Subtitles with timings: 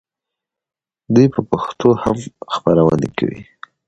[1.13, 2.17] دوی په پښتو هم
[2.53, 3.41] خپرونې کوي.